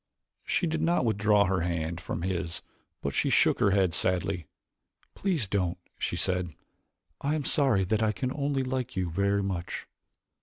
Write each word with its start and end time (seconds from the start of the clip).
She 0.43 0.65
did 0.65 0.81
not 0.81 1.05
withdraw 1.05 1.45
her 1.45 1.59
hand 1.61 2.01
from 2.01 2.23
his 2.23 2.63
but 3.03 3.13
she 3.13 3.29
shook 3.29 3.59
her 3.59 3.69
head 3.69 3.93
sadly. 3.93 4.47
"Please 5.13 5.47
don't," 5.47 5.77
she 5.99 6.15
said. 6.15 6.55
"I 7.21 7.35
am 7.35 7.45
sorry 7.45 7.85
that 7.85 8.01
I 8.01 8.11
can 8.11 8.31
only 8.33 8.63
like 8.63 8.95
you 8.95 9.11
very 9.11 9.43
much." 9.43 9.85